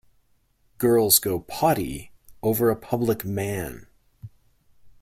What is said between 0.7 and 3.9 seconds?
Girls go potty over a public man.